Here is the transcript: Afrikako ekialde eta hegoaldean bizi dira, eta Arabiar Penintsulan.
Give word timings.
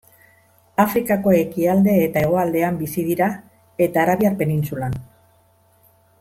Afrikako 0.83 1.33
ekialde 1.39 1.93
eta 2.05 2.23
hegoaldean 2.27 2.79
bizi 2.81 3.05
dira, 3.11 3.29
eta 3.87 4.03
Arabiar 4.07 4.39
Penintsulan. 4.41 4.97